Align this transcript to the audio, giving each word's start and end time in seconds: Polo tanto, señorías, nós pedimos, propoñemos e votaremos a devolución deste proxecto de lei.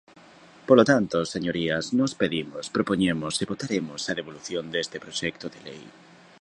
Polo 0.67 0.83
tanto, 0.91 1.17
señorías, 1.33 1.85
nós 1.99 2.11
pedimos, 2.21 2.63
propoñemos 2.75 3.33
e 3.43 3.45
votaremos 3.51 4.01
a 4.11 4.13
devolución 4.19 4.63
deste 4.73 4.97
proxecto 5.05 5.45
de 5.53 5.59
lei. 5.67 5.83